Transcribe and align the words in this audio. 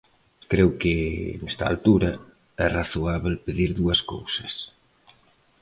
Creo 0.51 0.69
que, 0.81 0.93
nesta 1.43 1.63
altura, 1.73 2.11
é 2.65 2.67
razoábel 2.79 3.35
pedir 3.45 3.69
dúas 3.79 3.99
cousas. 4.11 4.53